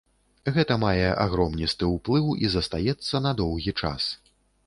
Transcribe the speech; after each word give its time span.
Гэта 0.53 0.77
мае 0.83 1.09
агромністы 1.25 1.89
ўплыў 1.95 2.25
і 2.47 2.51
застаецца 2.55 3.15
на 3.29 3.35
доўгі 3.43 3.71
час. 3.85 4.09